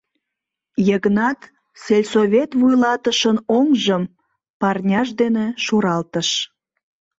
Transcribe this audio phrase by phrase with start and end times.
[0.87, 1.39] —Йыгнат
[1.83, 4.03] сельсовет вуйлатышын оҥжым
[4.59, 6.29] парняж дене шуралтыш.